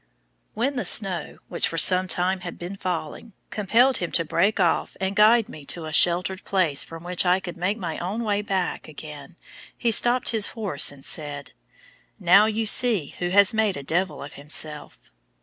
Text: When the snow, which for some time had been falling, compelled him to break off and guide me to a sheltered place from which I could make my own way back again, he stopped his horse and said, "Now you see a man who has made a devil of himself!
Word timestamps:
When 0.55 0.77
the 0.77 0.83
snow, 0.83 1.37
which 1.47 1.67
for 1.67 1.77
some 1.77 2.07
time 2.07 2.39
had 2.39 2.57
been 2.57 2.75
falling, 2.75 3.33
compelled 3.51 3.97
him 3.97 4.11
to 4.13 4.25
break 4.25 4.59
off 4.59 4.97
and 4.99 5.15
guide 5.15 5.47
me 5.47 5.63
to 5.65 5.85
a 5.85 5.93
sheltered 5.93 6.43
place 6.43 6.83
from 6.83 7.03
which 7.03 7.23
I 7.23 7.39
could 7.39 7.55
make 7.55 7.77
my 7.77 7.99
own 7.99 8.23
way 8.23 8.41
back 8.41 8.87
again, 8.87 9.35
he 9.77 9.91
stopped 9.91 10.29
his 10.29 10.47
horse 10.57 10.91
and 10.91 11.05
said, 11.05 11.51
"Now 12.19 12.47
you 12.47 12.65
see 12.65 12.97
a 12.97 13.03
man 13.03 13.13
who 13.19 13.29
has 13.37 13.53
made 13.53 13.77
a 13.77 13.83
devil 13.83 14.23
of 14.23 14.33
himself! 14.33 15.11